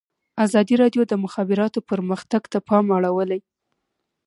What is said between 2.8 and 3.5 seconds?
اړولی.